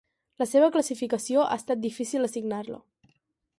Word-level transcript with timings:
La 0.41 0.45
seva 0.51 0.69
classificació 0.75 1.45
ha 1.47 1.59
estat 1.63 1.83
difícil 1.85 2.29
assignar-la. 2.31 2.83